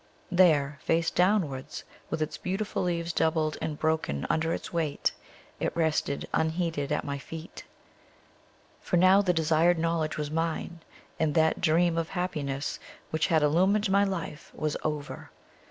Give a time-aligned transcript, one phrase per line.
[0.31, 5.11] There, face downwards, with its beautiful leaves doubled and broken under its weight,
[5.59, 7.65] it rested unheeded at my feet.
[8.81, 10.79] For now the desired knowledge was mine,
[11.19, 12.79] and that dream of happiness
[13.11, 15.29] which had illumined my life was over.